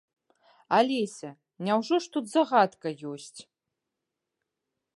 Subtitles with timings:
[0.77, 1.29] Алеся,
[1.67, 3.39] няўжо ж тут загадка ёсць?